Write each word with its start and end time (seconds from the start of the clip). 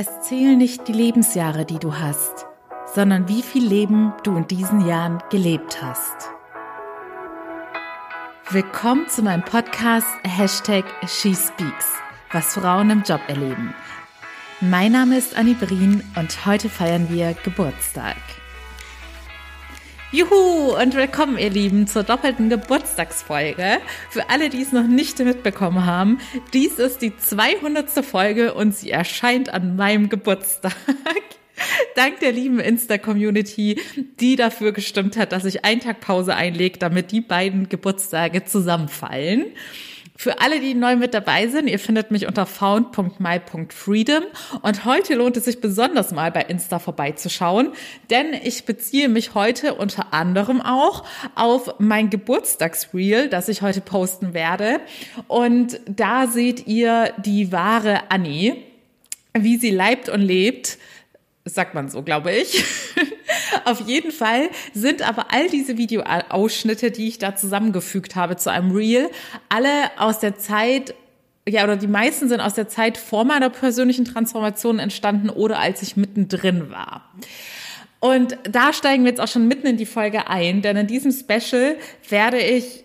Es 0.00 0.20
zählen 0.20 0.56
nicht 0.56 0.86
die 0.86 0.92
Lebensjahre, 0.92 1.64
die 1.64 1.80
du 1.80 1.92
hast, 1.92 2.46
sondern 2.94 3.26
wie 3.26 3.42
viel 3.42 3.66
Leben 3.66 4.12
du 4.22 4.36
in 4.36 4.46
diesen 4.46 4.86
Jahren 4.86 5.20
gelebt 5.28 5.82
hast. 5.82 6.30
Willkommen 8.48 9.08
zu 9.08 9.22
meinem 9.22 9.44
Podcast 9.44 10.06
Hashtag 10.22 10.84
SheSpeaks, 11.04 11.94
was 12.30 12.54
Frauen 12.54 12.90
im 12.90 13.02
Job 13.02 13.22
erleben. 13.26 13.74
Mein 14.60 14.92
Name 14.92 15.18
ist 15.18 15.36
Annie 15.36 15.56
Brien 15.56 16.04
und 16.14 16.46
heute 16.46 16.68
feiern 16.68 17.08
wir 17.10 17.34
Geburtstag. 17.42 18.18
Juhu 20.10 20.74
und 20.74 20.94
willkommen, 20.94 21.36
ihr 21.36 21.50
Lieben, 21.50 21.86
zur 21.86 22.02
doppelten 22.02 22.48
Geburtstagsfolge. 22.48 23.76
Für 24.08 24.30
alle, 24.30 24.48
die 24.48 24.62
es 24.62 24.72
noch 24.72 24.86
nicht 24.86 25.18
mitbekommen 25.18 25.84
haben, 25.84 26.18
dies 26.54 26.78
ist 26.78 27.02
die 27.02 27.14
200. 27.14 27.90
Folge 28.02 28.54
und 28.54 28.74
sie 28.74 28.90
erscheint 28.90 29.50
an 29.52 29.76
meinem 29.76 30.08
Geburtstag. 30.08 30.74
Dank 31.94 32.20
der 32.20 32.32
lieben 32.32 32.58
Insta-Community, 32.58 33.82
die 34.18 34.36
dafür 34.36 34.72
gestimmt 34.72 35.18
hat, 35.18 35.32
dass 35.32 35.44
ich 35.44 35.66
einen 35.66 35.82
Tag 35.82 36.00
Pause 36.00 36.34
einlege, 36.34 36.78
damit 36.78 37.12
die 37.12 37.20
beiden 37.20 37.68
Geburtstage 37.68 38.46
zusammenfallen. 38.46 39.44
Für 40.20 40.40
alle, 40.40 40.58
die 40.58 40.74
neu 40.74 40.96
mit 40.96 41.14
dabei 41.14 41.46
sind, 41.46 41.68
ihr 41.68 41.78
findet 41.78 42.10
mich 42.10 42.26
unter 42.26 42.44
found.my.freedom 42.44 44.24
und 44.62 44.84
heute 44.84 45.14
lohnt 45.14 45.36
es 45.36 45.44
sich 45.44 45.60
besonders 45.60 46.10
mal 46.10 46.32
bei 46.32 46.40
Insta 46.40 46.80
vorbeizuschauen, 46.80 47.70
denn 48.10 48.34
ich 48.34 48.64
beziehe 48.64 49.08
mich 49.08 49.34
heute 49.34 49.74
unter 49.74 50.12
anderem 50.12 50.60
auch 50.60 51.04
auf 51.36 51.76
mein 51.78 52.10
Geburtstagsreel, 52.10 53.28
das 53.28 53.48
ich 53.48 53.62
heute 53.62 53.80
posten 53.80 54.34
werde. 54.34 54.80
Und 55.28 55.80
da 55.86 56.26
seht 56.26 56.66
ihr 56.66 57.12
die 57.18 57.52
wahre 57.52 58.10
Annie, 58.10 58.56
wie 59.34 59.56
sie 59.56 59.70
leibt 59.70 60.08
und 60.08 60.22
lebt, 60.22 60.78
sagt 61.44 61.74
man 61.74 61.90
so, 61.90 62.02
glaube 62.02 62.32
ich. 62.32 62.64
Auf 63.64 63.80
jeden 63.86 64.12
Fall 64.12 64.48
sind 64.74 65.06
aber 65.06 65.32
all 65.32 65.48
diese 65.48 65.78
Videoausschnitte, 65.78 66.90
die 66.90 67.08
ich 67.08 67.18
da 67.18 67.36
zusammengefügt 67.36 68.16
habe 68.16 68.36
zu 68.36 68.50
einem 68.50 68.70
Reel, 68.72 69.10
alle 69.48 69.70
aus 69.98 70.18
der 70.18 70.38
Zeit 70.38 70.94
ja, 71.48 71.64
oder 71.64 71.76
die 71.76 71.86
meisten 71.86 72.28
sind 72.28 72.40
aus 72.40 72.54
der 72.54 72.68
Zeit 72.68 72.98
vor 72.98 73.24
meiner 73.24 73.48
persönlichen 73.48 74.04
Transformation 74.04 74.78
entstanden 74.78 75.30
oder 75.30 75.58
als 75.58 75.82
ich 75.82 75.96
mittendrin 75.96 76.70
war. 76.70 77.10
Und 78.00 78.38
da 78.44 78.72
steigen 78.72 79.04
wir 79.04 79.10
jetzt 79.10 79.20
auch 79.20 79.28
schon 79.28 79.48
mitten 79.48 79.66
in 79.66 79.76
die 79.76 79.86
Folge 79.86 80.28
ein, 80.28 80.62
denn 80.62 80.76
in 80.76 80.86
diesem 80.86 81.10
Special 81.10 81.76
werde 82.08 82.38
ich 82.38 82.84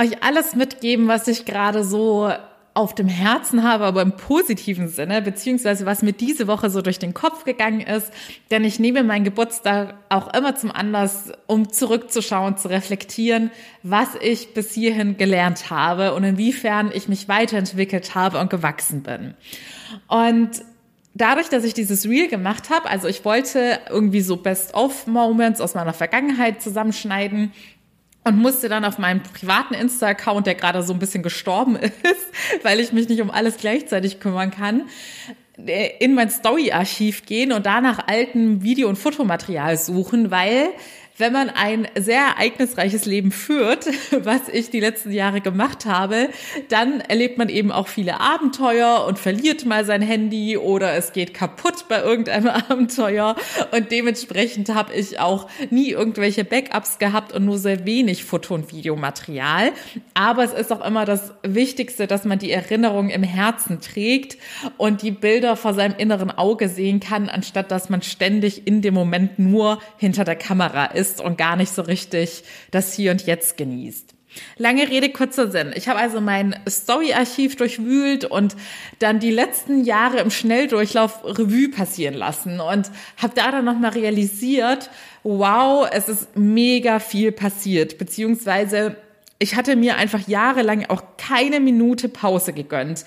euch 0.00 0.22
alles 0.22 0.54
mitgeben, 0.54 1.08
was 1.08 1.28
ich 1.28 1.44
gerade 1.44 1.84
so 1.84 2.32
auf 2.74 2.94
dem 2.94 3.08
Herzen 3.08 3.62
habe, 3.62 3.84
aber 3.84 4.00
im 4.00 4.16
positiven 4.16 4.88
Sinne, 4.88 5.20
beziehungsweise 5.20 5.84
was 5.84 6.02
mir 6.02 6.12
diese 6.12 6.46
Woche 6.46 6.70
so 6.70 6.80
durch 6.80 6.98
den 6.98 7.12
Kopf 7.12 7.44
gegangen 7.44 7.80
ist. 7.80 8.10
Denn 8.50 8.64
ich 8.64 8.78
nehme 8.78 9.02
meinen 9.04 9.24
Geburtstag 9.24 9.94
auch 10.08 10.32
immer 10.32 10.56
zum 10.56 10.70
Anlass, 10.70 11.32
um 11.46 11.70
zurückzuschauen, 11.70 12.56
zu 12.56 12.68
reflektieren, 12.68 13.50
was 13.82 14.08
ich 14.20 14.54
bis 14.54 14.72
hierhin 14.72 15.18
gelernt 15.18 15.70
habe 15.70 16.14
und 16.14 16.24
inwiefern 16.24 16.90
ich 16.94 17.08
mich 17.08 17.28
weiterentwickelt 17.28 18.14
habe 18.14 18.38
und 18.38 18.48
gewachsen 18.48 19.02
bin. 19.02 19.34
Und 20.08 20.62
dadurch, 21.14 21.48
dass 21.48 21.64
ich 21.64 21.74
dieses 21.74 22.06
Reel 22.06 22.28
gemacht 22.28 22.70
habe, 22.70 22.88
also 22.88 23.06
ich 23.08 23.24
wollte 23.24 23.80
irgendwie 23.90 24.22
so 24.22 24.36
Best-of-Moments 24.36 25.60
aus 25.60 25.74
meiner 25.74 25.92
Vergangenheit 25.92 26.62
zusammenschneiden, 26.62 27.52
und 28.24 28.38
musste 28.38 28.68
dann 28.68 28.84
auf 28.84 28.98
meinem 28.98 29.22
privaten 29.22 29.74
Insta-Account, 29.74 30.46
der 30.46 30.54
gerade 30.54 30.82
so 30.82 30.92
ein 30.92 30.98
bisschen 30.98 31.22
gestorben 31.22 31.76
ist, 31.76 32.64
weil 32.64 32.80
ich 32.80 32.92
mich 32.92 33.08
nicht 33.08 33.20
um 33.20 33.30
alles 33.30 33.56
gleichzeitig 33.56 34.20
kümmern 34.20 34.50
kann, 34.50 34.88
äh, 35.66 35.90
in 35.98 36.14
mein 36.14 36.30
Story-Archiv 36.30 37.26
gehen 37.26 37.52
und 37.52 37.66
danach 37.66 38.06
alten 38.06 38.62
Video- 38.62 38.88
und 38.88 38.96
Fotomaterial 38.96 39.76
suchen, 39.76 40.30
weil 40.30 40.70
wenn 41.18 41.32
man 41.32 41.50
ein 41.50 41.86
sehr 41.98 42.20
ereignisreiches 42.20 43.04
Leben 43.04 43.32
führt, 43.32 43.86
was 44.24 44.48
ich 44.48 44.70
die 44.70 44.80
letzten 44.80 45.12
Jahre 45.12 45.40
gemacht 45.40 45.84
habe, 45.84 46.30
dann 46.68 47.00
erlebt 47.00 47.38
man 47.38 47.48
eben 47.48 47.70
auch 47.70 47.88
viele 47.88 48.20
Abenteuer 48.20 49.04
und 49.06 49.18
verliert 49.18 49.66
mal 49.66 49.84
sein 49.84 50.02
Handy 50.02 50.56
oder 50.56 50.94
es 50.94 51.12
geht 51.12 51.34
kaputt 51.34 51.86
bei 51.88 52.02
irgendeinem 52.02 52.48
Abenteuer. 52.70 53.36
Und 53.72 53.90
dementsprechend 53.90 54.74
habe 54.74 54.94
ich 54.94 55.20
auch 55.20 55.48
nie 55.70 55.90
irgendwelche 55.90 56.44
Backups 56.44 56.98
gehabt 56.98 57.32
und 57.32 57.44
nur 57.44 57.58
sehr 57.58 57.84
wenig 57.84 58.24
Foto- 58.24 58.54
und 58.54 58.72
Videomaterial. 58.72 59.72
Aber 60.14 60.44
es 60.44 60.52
ist 60.52 60.72
auch 60.72 60.84
immer 60.84 61.04
das 61.04 61.32
Wichtigste, 61.42 62.06
dass 62.06 62.24
man 62.24 62.38
die 62.38 62.50
Erinnerung 62.50 63.10
im 63.10 63.22
Herzen 63.22 63.80
trägt 63.80 64.38
und 64.78 65.02
die 65.02 65.10
Bilder 65.10 65.56
vor 65.56 65.74
seinem 65.74 65.94
inneren 65.98 66.30
Auge 66.30 66.68
sehen 66.68 67.00
kann, 67.00 67.28
anstatt 67.28 67.70
dass 67.70 67.90
man 67.90 68.02
ständig 68.02 68.66
in 68.66 68.80
dem 68.80 68.94
Moment 68.94 69.38
nur 69.38 69.78
hinter 69.98 70.24
der 70.24 70.36
Kamera 70.36 70.86
ist 70.86 71.01
ist 71.02 71.20
und 71.20 71.36
gar 71.36 71.56
nicht 71.56 71.72
so 71.72 71.82
richtig 71.82 72.44
das 72.70 72.94
Hier 72.94 73.10
und 73.10 73.26
Jetzt 73.26 73.56
genießt. 73.56 74.14
Lange 74.56 74.88
Rede, 74.88 75.10
kurzer 75.10 75.50
Sinn. 75.50 75.72
Ich 75.74 75.88
habe 75.88 75.98
also 75.98 76.20
mein 76.20 76.58
Story-Archiv 76.68 77.56
durchwühlt 77.56 78.24
und 78.24 78.56
dann 78.98 79.18
die 79.18 79.30
letzten 79.30 79.84
Jahre 79.84 80.20
im 80.20 80.30
Schnelldurchlauf 80.30 81.22
Revue 81.24 81.68
passieren 81.68 82.14
lassen 82.14 82.60
und 82.60 82.90
habe 83.18 83.34
da 83.34 83.50
dann 83.50 83.64
nochmal 83.64 83.90
realisiert, 83.90 84.90
wow, 85.22 85.86
es 85.90 86.08
ist 86.08 86.36
mega 86.36 86.98
viel 86.98 87.32
passiert, 87.32 87.98
beziehungsweise 87.98 88.96
ich 89.38 89.56
hatte 89.56 89.74
mir 89.74 89.96
einfach 89.96 90.28
jahrelang 90.28 90.86
auch 90.88 91.02
keine 91.18 91.58
Minute 91.58 92.08
Pause 92.08 92.52
gegönnt. 92.52 93.04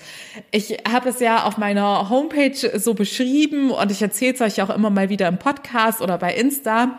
Ich 0.50 0.76
habe 0.86 1.08
es 1.08 1.18
ja 1.18 1.44
auf 1.44 1.56
meiner 1.56 2.10
Homepage 2.10 2.78
so 2.78 2.92
beschrieben 2.92 3.70
und 3.70 3.90
ich 3.90 4.02
erzähle 4.02 4.34
es 4.34 4.40
euch 4.42 4.60
auch 4.60 4.68
immer 4.68 4.90
mal 4.90 5.08
wieder 5.08 5.28
im 5.28 5.38
Podcast 5.38 6.02
oder 6.02 6.18
bei 6.18 6.34
Insta 6.34 6.98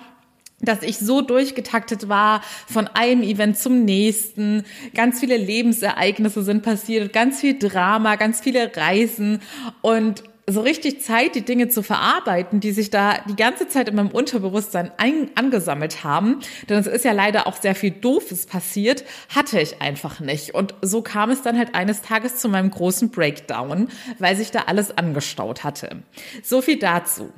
dass 0.60 0.82
ich 0.82 0.98
so 0.98 1.22
durchgetaktet 1.22 2.10
war 2.10 2.42
von 2.68 2.88
einem 2.88 3.22
Event 3.22 3.58
zum 3.58 3.86
nächsten. 3.86 4.66
Ganz 4.96 5.20
viele 5.20 5.38
Lebensereignisse 5.38 6.44
sind 6.44 6.64
passiert, 6.64 7.14
ganz 7.14 7.40
viel 7.42 7.60
Drama, 7.60 8.16
ganz 8.16 8.42
viele 8.42 8.76
Reisen 8.76 9.42
und 9.82 10.24
so 10.50 10.62
richtig 10.62 11.02
Zeit, 11.02 11.36
die 11.36 11.42
Dinge 11.42 11.68
zu 11.68 11.84
verarbeiten, 11.84 12.62
die 12.62 12.72
sich 12.72 12.90
da 12.90 13.20
die 13.30 13.36
ganze 13.36 13.68
Zeit 13.68 13.90
in 13.90 13.96
meinem 13.96 14.12
Unterbewusstsein 14.12 14.92
ein, 14.96 15.30
angesammelt 15.36 16.06
haben, 16.06 16.40
denn 16.70 16.80
es 16.80 16.88
ist 16.88 17.04
ja 17.04 17.12
leider 17.12 17.48
auch 17.48 17.58
sehr 17.58 17.76
viel 17.76 17.92
Doofes 17.92 18.46
passiert, 18.46 19.04
hatte 19.36 19.60
ich 19.60 19.82
einfach 19.82 20.22
nicht. 20.22 20.56
Und 20.56 20.74
so 20.82 21.02
kam 21.02 21.32
es 21.32 21.42
dann 21.42 21.58
halt 21.58 21.76
eines 21.76 22.02
Tages 22.02 22.38
zu 22.38 22.48
meinem 22.48 22.72
großen 22.72 23.10
Breakdown, 23.10 23.90
weil 24.20 24.38
sich 24.38 24.52
da 24.52 24.64
alles 24.68 24.98
angestaut 24.98 25.66
hatte. 25.66 26.04
So 26.42 26.62
viel 26.62 26.80
dazu. 26.80 27.30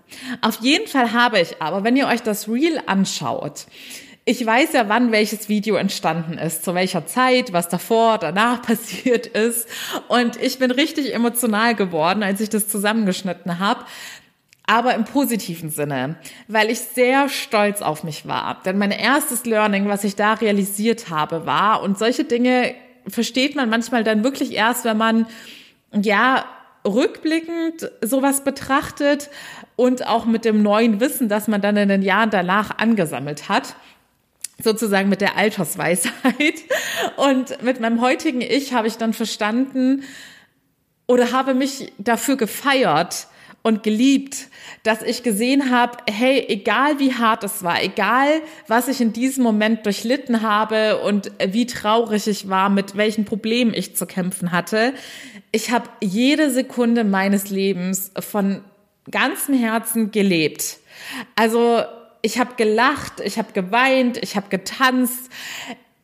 Auf 0.42 0.60
jeden 0.62 0.88
Fall 0.88 1.12
habe 1.12 1.40
ich 1.40 1.60
aber, 1.64 1.84
wenn 1.84 1.98
ihr 1.98 2.08
euch 2.08 2.22
das 2.22 2.48
Reel 2.48 2.80
anschaut, 2.86 3.66
ich 4.30 4.46
weiß 4.46 4.74
ja, 4.74 4.88
wann 4.90 5.12
welches 5.12 5.50
Video 5.50 5.76
entstanden 5.76 6.38
ist, 6.38 6.64
zu 6.64 6.76
welcher 6.76 7.08
Zeit, 7.08 7.52
was 7.52 7.68
davor, 7.68 8.20
danach 8.20 8.62
passiert 8.62 9.26
ist. 9.26 9.68
Und 10.08 10.40
ich 10.40 10.60
bin 10.60 10.70
richtig 10.70 11.16
emotional 11.16 11.74
geworden, 11.74 12.22
als 12.22 12.40
ich 12.40 12.50
das 12.50 12.68
zusammengeschnitten 12.68 13.58
habe. 13.58 13.86
Aber 14.68 14.94
im 14.94 15.04
positiven 15.04 15.72
Sinne, 15.72 16.18
weil 16.48 16.70
ich 16.70 16.80
sehr 16.80 17.28
stolz 17.28 17.82
auf 17.82 18.04
mich 18.04 18.28
war. 18.28 18.62
Denn 18.66 18.78
mein 18.78 18.92
erstes 18.92 19.46
Learning, 19.46 19.88
was 19.88 20.04
ich 20.04 20.16
da 20.16 20.34
realisiert 20.36 21.10
habe, 21.10 21.48
war, 21.48 21.82
und 21.82 21.98
solche 21.98 22.24
Dinge 22.24 22.76
versteht 23.08 23.56
man 23.56 23.68
manchmal 23.68 24.04
dann 24.04 24.24
wirklich 24.24 24.54
erst, 24.54 24.86
wenn 24.86 24.98
man, 24.98 25.26
ja, 25.92 26.46
rückblickend 26.86 27.90
sowas 28.02 28.44
betrachtet 28.44 29.32
und 29.76 30.06
auch 30.06 30.26
mit 30.26 30.46
dem 30.46 30.62
neuen 30.62 31.00
Wissen, 31.00 31.30
das 31.30 31.48
man 31.48 31.62
dann 31.62 31.78
in 31.78 31.90
den 31.90 32.04
Jahren 32.04 32.30
danach 32.30 32.78
angesammelt 32.78 33.50
hat 33.50 33.74
sozusagen 34.64 35.10
mit 35.10 35.22
der 35.22 35.38
Altersweisheit. 35.38 36.14
Und 37.18 37.62
mit 37.64 37.80
meinem 37.80 38.02
heutigen 38.02 38.42
Ich 38.42 38.74
habe 38.74 38.88
ich 38.88 38.98
dann 38.98 39.14
verstanden 39.14 40.04
oder 41.08 41.32
habe 41.32 41.54
mich 41.54 41.92
dafür 41.98 42.38
gefeiert 42.38 43.28
und 43.62 43.84
geliebt, 43.84 44.48
dass 44.84 45.02
ich 45.02 45.24
gesehen 45.24 45.70
habe, 45.70 45.98
hey, 46.10 46.46
egal 46.48 47.00
wie 47.00 47.14
hart 47.14 47.44
es 47.44 47.64
war, 47.64 47.84
egal 47.84 48.42
was 48.68 48.88
ich 48.88 49.02
in 49.02 49.12
diesem 49.12 49.44
Moment 49.44 49.86
durchlitten 49.86 50.42
habe 50.42 51.02
und 51.02 51.32
wie 51.46 51.66
traurig 51.66 52.28
ich 52.28 52.48
war, 52.48 52.70
mit 52.70 52.96
welchen 52.96 53.26
Problemen 53.26 53.74
ich 53.74 53.96
zu 53.96 54.06
kämpfen 54.06 54.52
hatte, 54.52 54.94
ich 55.52 55.72
habe 55.72 55.90
jede 56.00 56.52
Sekunde 56.52 57.04
meines 57.04 57.50
Lebens 57.50 58.12
von 58.20 58.62
ganzem 59.10 59.56
Herzen 59.56 60.12
gelebt. 60.12 60.78
Also 61.36 61.84
ich 62.22 62.40
habe 62.40 62.56
gelacht, 62.56 63.22
ich 63.24 63.38
habe 63.38 63.54
geweint, 63.54 64.18
ich 64.18 64.36
habe 64.36 64.50
getanzt, 64.50 65.30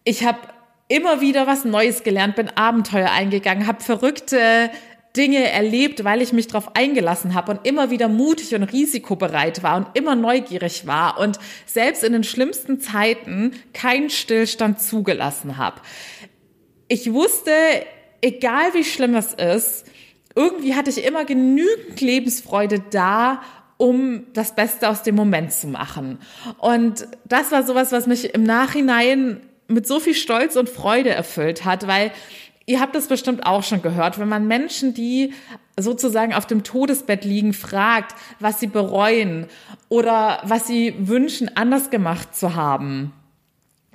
ich 0.04 0.26
habe 0.26 0.40
immer 0.88 1.22
wieder 1.22 1.48
was 1.48 1.66
Neues 1.66 2.04
gelernt, 2.04 2.36
bin 2.36 2.50
Abenteuer 2.50 3.12
eingegangen, 3.12 3.68
habe 3.68 3.84
verrückte 3.84 4.70
Dinge 5.16 5.50
erlebt, 5.50 6.04
weil 6.04 6.22
ich 6.22 6.34
mich 6.34 6.48
darauf 6.48 6.76
eingelassen 6.76 7.34
habe 7.34 7.54
und 7.54 7.66
immer 7.66 7.90
wieder 7.90 8.08
mutig 8.08 8.54
und 8.54 8.64
risikobereit 8.64 9.64
war 9.64 9.78
und 9.78 9.88
immer 9.94 10.16
neugierig 10.16 10.86
war 10.86 11.20
und 11.20 11.40
selbst 11.66 12.04
in 12.04 12.14
den 12.14 12.24
schlimmsten 12.24 12.82
Zeiten 12.82 13.54
keinen 13.74 14.10
Stillstand 14.10 14.82
zugelassen 14.82 15.58
habe. 15.58 15.82
Ich 16.88 17.12
wusste, 17.12 17.52
egal 18.22 18.74
wie 18.74 18.84
schlimm 18.84 19.16
es 19.16 19.34
ist, 19.34 19.86
irgendwie 20.36 20.76
hatte 20.76 20.90
ich 20.90 21.04
immer 21.04 21.24
genügend 21.24 22.02
Lebensfreude 22.02 22.84
da, 22.92 23.42
um 23.78 24.24
das 24.34 24.56
Beste 24.56 24.90
aus 24.90 25.04
dem 25.04 25.16
Moment 25.16 25.52
zu 25.52 25.68
machen. 25.68 26.20
Und 26.60 27.08
das 27.26 27.52
war 27.52 27.64
sowas, 27.64 27.92
was 27.92 28.08
mich 28.08 28.34
im 28.34 28.44
Nachhinein 28.44 29.42
mit 29.68 29.88
so 29.88 30.00
viel 30.00 30.14
Stolz 30.14 30.56
und 30.56 30.70
Freude 30.70 31.10
erfüllt 31.10 31.66
hat, 31.66 31.88
weil 31.88 32.12
ihr 32.66 32.80
habt 32.80 32.96
das 32.96 33.08
bestimmt 33.08 33.46
auch 33.46 33.64
schon 33.64 33.82
gehört, 33.82 34.20
wenn 34.20 34.30
man 34.30 34.48
Menschen, 34.48 34.94
die 34.94 35.34
sozusagen 35.78 36.34
auf 36.34 36.46
dem 36.46 36.64
Todesbett 36.64 37.26
liegen, 37.26 37.54
fragt, 37.54 38.16
was 38.40 38.60
sie 38.60 38.68
bereuen 38.68 39.48
oder 39.90 40.40
was 40.44 40.68
sie 40.68 40.96
wünschen, 40.98 41.52
anders 41.56 41.90
gemacht 41.90 42.36
zu 42.36 42.56
haben 42.56 43.14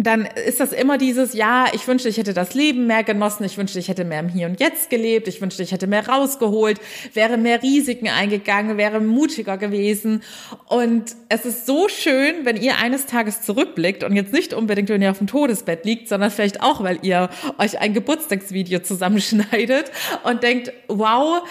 dann 0.06 0.26
ist 0.46 0.60
das 0.60 0.72
immer 0.72 0.98
dieses, 0.98 1.34
ja, 1.34 1.66
ich 1.72 1.86
wünschte, 1.86 2.08
ich 2.08 2.16
hätte 2.16 2.32
das 2.32 2.54
Leben 2.54 2.86
mehr 2.86 3.04
genossen, 3.04 3.44
ich 3.44 3.58
wünschte, 3.58 3.78
ich 3.78 3.88
hätte 3.88 4.04
mehr 4.04 4.20
im 4.20 4.28
Hier 4.28 4.46
und 4.46 4.60
Jetzt 4.60 4.90
gelebt, 4.90 5.28
ich 5.28 5.40
wünschte, 5.40 5.62
ich 5.62 5.72
hätte 5.72 5.86
mehr 5.86 6.08
rausgeholt, 6.08 6.80
wäre 7.14 7.36
mehr 7.36 7.62
Risiken 7.62 8.08
eingegangen, 8.08 8.76
wäre 8.78 9.00
mutiger 9.00 9.58
gewesen. 9.58 10.22
Und 10.66 11.16
es 11.28 11.44
ist 11.44 11.66
so 11.66 11.88
schön, 11.88 12.44
wenn 12.44 12.56
ihr 12.56 12.78
eines 12.78 13.06
Tages 13.06 13.42
zurückblickt 13.42 14.04
und 14.04 14.16
jetzt 14.16 14.32
nicht 14.32 14.54
unbedingt, 14.54 14.88
wenn 14.88 15.02
ihr 15.02 15.10
auf 15.10 15.18
dem 15.18 15.26
Todesbett 15.26 15.84
liegt, 15.84 16.08
sondern 16.08 16.30
vielleicht 16.30 16.62
auch, 16.62 16.82
weil 16.82 16.98
ihr 17.02 17.28
euch 17.58 17.78
ein 17.78 17.92
Geburtstagsvideo 17.92 18.80
zusammenschneidet 18.80 19.90
und 20.24 20.42
denkt, 20.42 20.72
wow, 20.88 21.42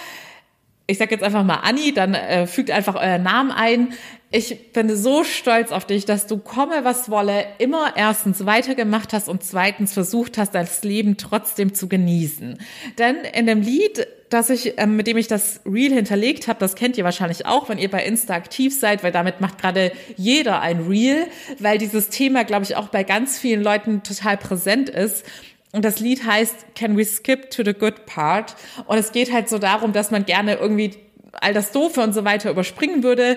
ich 0.90 0.98
sag 0.98 1.10
jetzt 1.12 1.22
einfach 1.22 1.44
mal 1.44 1.60
Anni, 1.62 1.94
dann 1.94 2.14
äh, 2.14 2.46
fügt 2.46 2.70
einfach 2.70 2.96
euren 2.96 3.22
Namen 3.22 3.52
ein. 3.52 3.92
Ich 4.32 4.72
bin 4.72 4.94
so 4.94 5.24
stolz 5.24 5.72
auf 5.72 5.86
dich, 5.86 6.04
dass 6.04 6.26
du 6.26 6.38
komme, 6.38 6.84
was 6.84 7.10
wolle, 7.10 7.46
immer 7.58 7.94
erstens 7.96 8.44
weitergemacht 8.44 9.12
hast 9.12 9.28
und 9.28 9.42
zweitens 9.42 9.92
versucht 9.92 10.38
hast, 10.38 10.54
das 10.54 10.82
Leben 10.84 11.16
trotzdem 11.16 11.74
zu 11.74 11.88
genießen. 11.88 12.58
Denn 12.98 13.16
in 13.32 13.46
dem 13.46 13.60
Lied, 13.62 14.06
das 14.28 14.50
ich, 14.50 14.74
ähm, 14.78 14.96
mit 14.96 15.06
dem 15.06 15.16
ich 15.16 15.28
das 15.28 15.60
Reel 15.64 15.92
hinterlegt 15.92 16.48
habe, 16.48 16.58
das 16.58 16.74
kennt 16.74 16.98
ihr 16.98 17.04
wahrscheinlich 17.04 17.46
auch, 17.46 17.68
wenn 17.68 17.78
ihr 17.78 17.90
bei 17.90 18.04
Insta 18.04 18.34
aktiv 18.34 18.76
seid, 18.76 19.02
weil 19.02 19.12
damit 19.12 19.40
macht 19.40 19.58
gerade 19.58 19.92
jeder 20.16 20.60
ein 20.60 20.86
Reel, 20.88 21.26
weil 21.58 21.78
dieses 21.78 22.08
Thema, 22.08 22.44
glaube 22.44 22.64
ich, 22.64 22.76
auch 22.76 22.88
bei 22.88 23.04
ganz 23.04 23.38
vielen 23.38 23.62
Leuten 23.62 24.02
total 24.02 24.36
präsent 24.36 24.88
ist. 24.88 25.24
Und 25.72 25.84
das 25.84 26.00
Lied 26.00 26.24
heißt 26.24 26.74
Can 26.74 26.96
We 26.96 27.04
Skip 27.04 27.50
to 27.50 27.62
the 27.64 27.72
Good 27.72 28.06
Part? 28.06 28.56
Und 28.86 28.98
es 28.98 29.12
geht 29.12 29.32
halt 29.32 29.48
so 29.48 29.58
darum, 29.58 29.92
dass 29.92 30.10
man 30.10 30.24
gerne 30.24 30.54
irgendwie 30.54 30.96
all 31.32 31.54
das 31.54 31.70
Doofe 31.72 32.00
und 32.00 32.12
so 32.12 32.24
weiter 32.24 32.50
überspringen 32.50 33.02
würde 33.02 33.36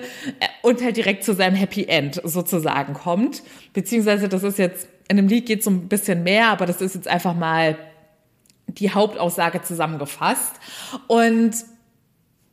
und 0.62 0.82
halt 0.82 0.96
direkt 0.96 1.24
zu 1.24 1.34
seinem 1.34 1.54
Happy 1.54 1.84
End 1.84 2.20
sozusagen 2.24 2.94
kommt. 2.94 3.42
Beziehungsweise 3.72 4.28
das 4.28 4.42
ist 4.42 4.58
jetzt, 4.58 4.88
in 5.08 5.16
dem 5.16 5.28
Lied 5.28 5.46
geht 5.46 5.60
es 5.60 5.64
so 5.64 5.70
ein 5.70 5.88
bisschen 5.88 6.24
mehr, 6.24 6.48
aber 6.48 6.66
das 6.66 6.80
ist 6.80 6.94
jetzt 6.94 7.08
einfach 7.08 7.34
mal 7.34 7.78
die 8.66 8.90
Hauptaussage 8.90 9.62
zusammengefasst. 9.62 10.54
Und 11.06 11.54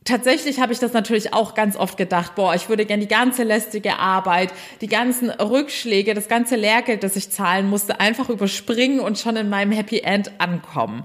tatsächlich 0.04 0.60
habe 0.60 0.72
ich 0.72 0.78
das 0.78 0.92
natürlich 0.92 1.32
auch 1.32 1.54
ganz 1.54 1.76
oft 1.76 1.96
gedacht, 1.96 2.34
boah, 2.34 2.54
ich 2.54 2.68
würde 2.68 2.86
gern 2.86 3.00
die 3.00 3.08
ganze 3.08 3.42
lästige 3.42 3.98
Arbeit, 3.98 4.52
die 4.80 4.88
ganzen 4.88 5.30
Rückschläge, 5.30 6.14
das 6.14 6.28
ganze 6.28 6.56
Lehrgeld, 6.56 7.02
das 7.02 7.16
ich 7.16 7.30
zahlen 7.30 7.68
musste, 7.68 8.00
einfach 8.00 8.28
überspringen 8.28 9.00
und 9.00 9.18
schon 9.18 9.36
in 9.36 9.48
meinem 9.48 9.72
Happy 9.72 10.00
End 10.00 10.32
ankommen. 10.38 11.04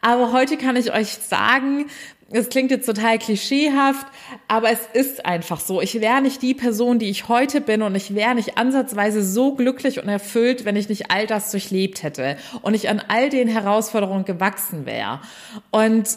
Aber 0.00 0.32
heute 0.32 0.56
kann 0.56 0.76
ich 0.76 0.92
euch 0.92 1.08
sagen, 1.08 1.86
es 2.30 2.48
klingt 2.48 2.70
jetzt 2.70 2.86
total 2.86 3.18
klischeehaft, 3.18 4.06
aber 4.48 4.70
es 4.70 4.80
ist 4.92 5.24
einfach 5.24 5.60
so. 5.60 5.80
Ich 5.80 6.00
wäre 6.00 6.20
nicht 6.20 6.42
die 6.42 6.54
Person, 6.54 6.98
die 6.98 7.10
ich 7.10 7.28
heute 7.28 7.60
bin 7.60 7.82
und 7.82 7.94
ich 7.94 8.14
wäre 8.14 8.34
nicht 8.34 8.58
ansatzweise 8.58 9.22
so 9.22 9.54
glücklich 9.54 10.02
und 10.02 10.08
erfüllt, 10.08 10.64
wenn 10.64 10.74
ich 10.74 10.88
nicht 10.88 11.10
all 11.10 11.26
das 11.26 11.50
durchlebt 11.50 12.02
hätte 12.02 12.36
und 12.62 12.74
ich 12.74 12.88
an 12.88 13.02
all 13.06 13.28
den 13.28 13.46
Herausforderungen 13.46 14.24
gewachsen 14.24 14.86
wäre. 14.86 15.20
Und 15.70 16.08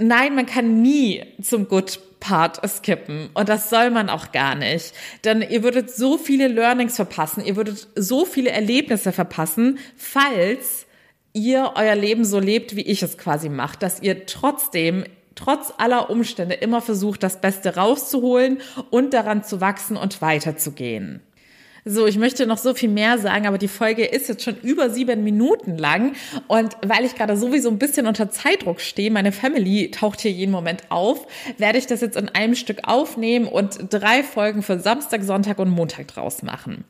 nein, 0.00 0.34
man 0.34 0.46
kann 0.46 0.82
nie 0.82 1.22
zum 1.40 1.68
Good 1.68 2.00
Part 2.20 2.60
skippen. 2.68 3.30
Und 3.34 3.48
das 3.48 3.70
soll 3.70 3.90
man 3.90 4.10
auch 4.10 4.30
gar 4.32 4.54
nicht. 4.54 4.92
Denn 5.24 5.42
ihr 5.42 5.62
würdet 5.62 5.90
so 5.90 6.18
viele 6.18 6.48
Learnings 6.48 6.96
verpassen, 6.96 7.44
ihr 7.44 7.56
würdet 7.56 7.88
so 7.94 8.24
viele 8.24 8.50
Erlebnisse 8.50 9.12
verpassen, 9.12 9.78
falls 9.96 10.86
ihr 11.32 11.72
euer 11.76 11.94
Leben 11.94 12.24
so 12.24 12.38
lebt, 12.38 12.76
wie 12.76 12.82
ich 12.82 13.02
es 13.02 13.16
quasi 13.16 13.48
macht, 13.48 13.82
dass 13.82 14.02
ihr 14.02 14.26
trotzdem 14.26 15.04
trotz 15.34 15.72
aller 15.78 16.10
Umstände 16.10 16.54
immer 16.54 16.82
versucht, 16.82 17.22
das 17.22 17.40
Beste 17.40 17.76
rauszuholen 17.76 18.58
und 18.90 19.14
daran 19.14 19.42
zu 19.42 19.60
wachsen 19.60 19.96
und 19.96 20.20
weiterzugehen. 20.20 21.22
So, 21.84 22.06
ich 22.06 22.18
möchte 22.18 22.46
noch 22.46 22.58
so 22.58 22.74
viel 22.74 22.88
mehr 22.88 23.18
sagen, 23.18 23.46
aber 23.46 23.58
die 23.58 23.68
Folge 23.68 24.04
ist 24.04 24.28
jetzt 24.28 24.44
schon 24.44 24.56
über 24.62 24.90
sieben 24.90 25.24
Minuten 25.24 25.78
lang. 25.78 26.14
Und 26.46 26.76
weil 26.82 27.04
ich 27.04 27.14
gerade 27.14 27.36
sowieso 27.36 27.70
ein 27.70 27.78
bisschen 27.78 28.06
unter 28.06 28.30
Zeitdruck 28.30 28.80
stehe, 28.80 29.10
meine 29.10 29.32
Family 29.32 29.90
taucht 29.90 30.20
hier 30.20 30.32
jeden 30.32 30.52
Moment 30.52 30.84
auf, 30.90 31.26
werde 31.58 31.78
ich 31.78 31.86
das 31.86 32.00
jetzt 32.00 32.16
in 32.16 32.28
einem 32.28 32.54
Stück 32.54 32.80
aufnehmen 32.84 33.46
und 33.46 33.78
drei 33.90 34.22
Folgen 34.22 34.62
für 34.62 34.78
Samstag, 34.78 35.22
Sonntag 35.22 35.58
und 35.58 35.70
Montag 35.70 36.08
draus 36.08 36.42
machen. 36.42 36.84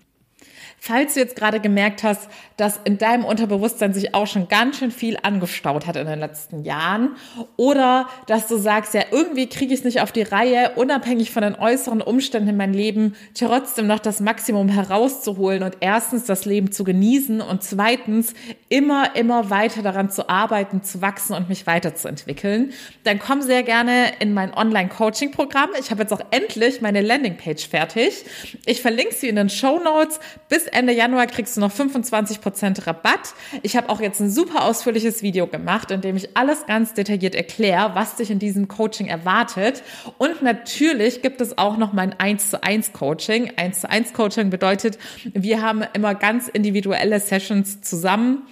Falls 0.82 1.12
du 1.12 1.20
jetzt 1.20 1.36
gerade 1.36 1.60
gemerkt 1.60 2.02
hast, 2.02 2.30
dass 2.56 2.80
in 2.84 2.96
deinem 2.96 3.26
Unterbewusstsein 3.26 3.92
sich 3.92 4.14
auch 4.14 4.26
schon 4.26 4.48
ganz 4.48 4.78
schön 4.78 4.90
viel 4.90 5.18
angestaut 5.22 5.86
hat 5.86 5.96
in 5.96 6.06
den 6.06 6.18
letzten 6.18 6.64
Jahren 6.64 7.16
oder 7.58 8.08
dass 8.26 8.46
du 8.46 8.56
sagst, 8.56 8.94
ja, 8.94 9.02
irgendwie 9.10 9.46
kriege 9.46 9.74
ich 9.74 9.80
es 9.80 9.84
nicht 9.84 10.00
auf 10.00 10.10
die 10.10 10.22
Reihe, 10.22 10.72
unabhängig 10.76 11.32
von 11.32 11.42
den 11.42 11.54
äußeren 11.54 12.00
Umständen 12.00 12.48
in 12.48 12.56
meinem 12.56 12.72
Leben, 12.72 13.14
trotzdem 13.34 13.86
noch 13.86 13.98
das 13.98 14.20
Maximum 14.20 14.70
herauszuholen 14.70 15.62
und 15.64 15.76
erstens 15.80 16.24
das 16.24 16.46
Leben 16.46 16.72
zu 16.72 16.82
genießen 16.82 17.42
und 17.42 17.62
zweitens 17.62 18.32
immer, 18.70 19.14
immer 19.16 19.50
weiter 19.50 19.82
daran 19.82 20.08
zu 20.10 20.30
arbeiten, 20.30 20.82
zu 20.82 21.02
wachsen 21.02 21.34
und 21.34 21.50
mich 21.50 21.66
weiterzuentwickeln, 21.66 22.72
dann 23.04 23.18
komm 23.18 23.42
sehr 23.42 23.64
gerne 23.64 24.12
in 24.20 24.32
mein 24.32 24.54
Online-Coaching-Programm. 24.54 25.70
Ich 25.78 25.90
habe 25.90 26.00
jetzt 26.00 26.12
auch 26.14 26.22
endlich 26.30 26.80
meine 26.80 27.02
Landingpage 27.02 27.68
fertig. 27.68 28.24
Ich 28.64 28.80
verlinke 28.80 29.14
sie 29.14 29.28
in 29.28 29.36
den 29.36 29.50
Show 29.50 29.78
Notes. 29.78 30.20
Bis 30.48 30.69
Ende 30.72 30.92
Januar 30.92 31.26
kriegst 31.26 31.56
du 31.56 31.60
noch 31.60 31.72
25% 31.72 32.86
Rabatt. 32.86 33.34
Ich 33.62 33.76
habe 33.76 33.88
auch 33.88 34.00
jetzt 34.00 34.20
ein 34.20 34.30
super 34.30 34.64
ausführliches 34.64 35.22
Video 35.22 35.46
gemacht, 35.46 35.90
in 35.90 36.00
dem 36.00 36.16
ich 36.16 36.36
alles 36.36 36.66
ganz 36.66 36.94
detailliert 36.94 37.34
erkläre, 37.34 37.94
was 37.94 38.16
dich 38.16 38.30
in 38.30 38.38
diesem 38.38 38.68
Coaching 38.68 39.06
erwartet. 39.06 39.82
Und 40.18 40.42
natürlich 40.42 41.22
gibt 41.22 41.40
es 41.40 41.58
auch 41.58 41.76
noch 41.76 41.92
mein 41.92 42.18
1 42.18 42.50
zu 42.50 42.62
1 42.62 42.92
Coaching. 42.92 43.52
1 43.56 43.80
zu 43.80 43.90
1 43.90 44.12
Coaching 44.12 44.50
bedeutet, 44.50 44.98
wir 45.32 45.62
haben 45.62 45.82
immer 45.92 46.14
ganz 46.14 46.48
individuelle 46.48 47.20
Sessions 47.20 47.80
zusammen 47.80 48.42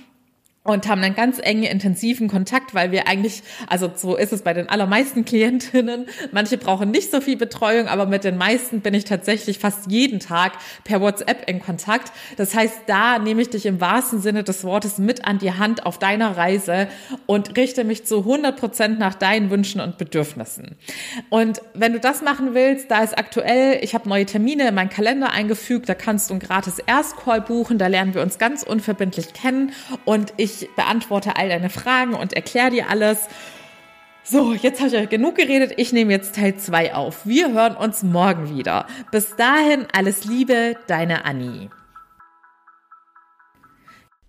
und 0.68 0.86
haben 0.86 1.02
einen 1.02 1.14
ganz 1.14 1.38
engen, 1.42 1.62
intensiven 1.62 2.28
Kontakt, 2.28 2.74
weil 2.74 2.92
wir 2.92 3.08
eigentlich, 3.08 3.42
also 3.68 3.90
so 3.94 4.16
ist 4.16 4.34
es 4.34 4.42
bei 4.42 4.52
den 4.52 4.68
allermeisten 4.68 5.24
Klientinnen, 5.24 6.06
manche 6.30 6.58
brauchen 6.58 6.90
nicht 6.90 7.10
so 7.10 7.22
viel 7.22 7.38
Betreuung, 7.38 7.88
aber 7.88 8.04
mit 8.04 8.22
den 8.22 8.36
meisten 8.36 8.82
bin 8.82 8.92
ich 8.92 9.06
tatsächlich 9.06 9.58
fast 9.58 9.90
jeden 9.90 10.20
Tag 10.20 10.52
per 10.84 11.00
WhatsApp 11.00 11.48
in 11.48 11.60
Kontakt. 11.60 12.12
Das 12.36 12.54
heißt, 12.54 12.80
da 12.86 13.18
nehme 13.18 13.40
ich 13.40 13.48
dich 13.48 13.64
im 13.64 13.80
wahrsten 13.80 14.20
Sinne 14.20 14.44
des 14.44 14.62
Wortes 14.62 14.98
mit 14.98 15.24
an 15.24 15.38
die 15.38 15.52
Hand 15.52 15.86
auf 15.86 15.98
deiner 15.98 16.36
Reise 16.36 16.88
und 17.24 17.56
richte 17.56 17.84
mich 17.84 18.04
zu 18.04 18.18
100 18.18 18.60
Prozent 18.60 18.98
nach 18.98 19.14
deinen 19.14 19.48
Wünschen 19.48 19.80
und 19.80 19.96
Bedürfnissen. 19.96 20.76
Und 21.30 21.62
wenn 21.72 21.94
du 21.94 21.98
das 22.00 22.20
machen 22.20 22.52
willst, 22.52 22.90
da 22.90 23.02
ist 23.02 23.16
aktuell, 23.16 23.78
ich 23.82 23.94
habe 23.94 24.06
neue 24.06 24.26
Termine 24.26 24.68
in 24.68 24.74
meinen 24.74 24.90
Kalender 24.90 25.30
eingefügt, 25.30 25.88
da 25.88 25.94
kannst 25.94 26.28
du 26.28 26.34
ein 26.34 26.40
gratis 26.40 26.78
Erstcall 26.78 27.40
buchen, 27.40 27.78
da 27.78 27.86
lernen 27.86 28.12
wir 28.12 28.20
uns 28.20 28.36
ganz 28.36 28.62
unverbindlich 28.62 29.32
kennen 29.32 29.72
und 30.04 30.34
ich 30.36 30.57
ich 30.62 30.74
beantworte 30.74 31.36
all 31.36 31.48
deine 31.48 31.70
Fragen 31.70 32.14
und 32.14 32.32
erkläre 32.32 32.70
dir 32.70 32.90
alles. 32.90 33.28
So, 34.22 34.52
jetzt 34.52 34.80
habe 34.80 34.88
ich 34.88 34.96
euch 34.96 35.08
genug 35.08 35.36
geredet. 35.36 35.72
Ich 35.76 35.92
nehme 35.92 36.12
jetzt 36.12 36.34
Teil 36.34 36.56
2 36.56 36.94
auf. 36.94 37.24
Wir 37.24 37.52
hören 37.52 37.76
uns 37.76 38.02
morgen 38.02 38.54
wieder. 38.54 38.86
Bis 39.10 39.36
dahin 39.36 39.86
alles 39.92 40.24
Liebe, 40.24 40.76
deine 40.86 41.24
Annie. 41.24 41.70